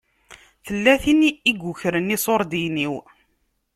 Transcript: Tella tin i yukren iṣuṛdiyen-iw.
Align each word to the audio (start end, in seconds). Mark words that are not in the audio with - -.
Tella 0.65 0.93
tin 1.03 1.21
i 1.29 1.31
yukren 1.63 2.13
iṣuṛdiyen-iw. 2.15 2.93